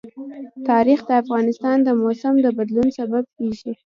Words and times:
تاریخ 0.69 0.99
د 1.07 1.11
افغانستان 1.21 1.77
د 1.83 1.89
موسم 2.01 2.35
د 2.41 2.47
بدلون 2.57 2.87
سبب 2.99 3.23
کېږي. 3.37 3.73